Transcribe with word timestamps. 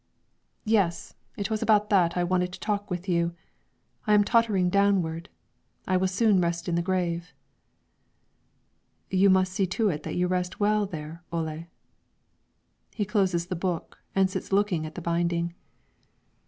"Yes, 0.65 1.13
it 1.37 1.51
was 1.51 1.61
about 1.61 1.91
that 1.91 2.17
I 2.17 2.23
wanted 2.23 2.51
to 2.53 2.59
talk 2.59 2.89
with 2.89 3.07
you. 3.07 3.35
I 4.07 4.15
am 4.15 4.23
tottering 4.23 4.67
downward; 4.71 5.29
I 5.87 5.95
will 5.95 6.07
soon 6.07 6.41
rest 6.41 6.67
in 6.67 6.73
the 6.73 6.81
grave." 6.81 7.35
"You 9.11 9.29
must 9.29 9.53
see 9.53 9.67
to 9.67 9.89
it 9.89 10.01
that 10.01 10.15
you 10.15 10.25
rest 10.25 10.59
well 10.59 10.87
there, 10.87 11.21
Ole." 11.31 11.67
He 12.95 13.05
closes 13.05 13.45
the 13.45 13.55
book 13.55 14.01
and 14.15 14.27
sits 14.27 14.51
looking 14.51 14.87
at 14.87 14.95
the 14.95 15.01
binding. 15.01 15.53